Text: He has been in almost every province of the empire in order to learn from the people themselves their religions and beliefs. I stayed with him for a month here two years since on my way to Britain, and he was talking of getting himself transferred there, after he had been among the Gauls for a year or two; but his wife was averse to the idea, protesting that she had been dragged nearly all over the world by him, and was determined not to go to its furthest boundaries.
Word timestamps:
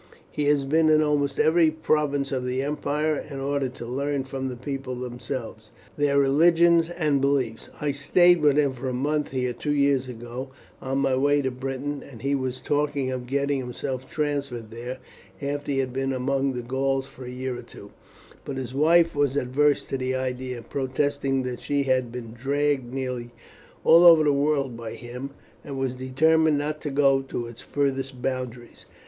He 0.31 0.45
has 0.45 0.65
been 0.65 0.89
in 0.89 1.03
almost 1.03 1.37
every 1.39 1.69
province 1.69 2.31
of 2.31 2.43
the 2.43 2.63
empire 2.63 3.15
in 3.29 3.39
order 3.39 3.69
to 3.69 3.85
learn 3.85 4.23
from 4.23 4.47
the 4.47 4.55
people 4.55 4.95
themselves 4.95 5.69
their 5.95 6.17
religions 6.17 6.89
and 6.89 7.21
beliefs. 7.21 7.69
I 7.79 7.91
stayed 7.91 8.41
with 8.41 8.57
him 8.57 8.73
for 8.73 8.89
a 8.89 8.93
month 8.93 9.27
here 9.29 9.53
two 9.53 9.71
years 9.75 10.05
since 10.05 10.23
on 10.81 10.97
my 10.97 11.15
way 11.15 11.43
to 11.43 11.51
Britain, 11.51 12.01
and 12.01 12.23
he 12.23 12.33
was 12.33 12.61
talking 12.61 13.11
of 13.11 13.27
getting 13.27 13.59
himself 13.59 14.09
transferred 14.09 14.71
there, 14.71 14.97
after 15.39 15.71
he 15.71 15.77
had 15.77 15.93
been 15.93 16.13
among 16.13 16.53
the 16.53 16.63
Gauls 16.63 17.05
for 17.05 17.23
a 17.25 17.29
year 17.29 17.55
or 17.55 17.61
two; 17.61 17.91
but 18.43 18.57
his 18.57 18.73
wife 18.73 19.15
was 19.15 19.35
averse 19.37 19.85
to 19.85 19.99
the 19.99 20.15
idea, 20.15 20.63
protesting 20.63 21.43
that 21.43 21.59
she 21.61 21.83
had 21.83 22.11
been 22.11 22.33
dragged 22.33 22.91
nearly 22.91 23.29
all 23.83 24.03
over 24.03 24.23
the 24.23 24.33
world 24.33 24.75
by 24.75 24.93
him, 24.95 25.29
and 25.63 25.77
was 25.77 25.93
determined 25.93 26.57
not 26.57 26.81
to 26.81 26.89
go 26.89 27.21
to 27.21 27.45
its 27.45 27.61
furthest 27.61 28.19
boundaries. 28.19 28.87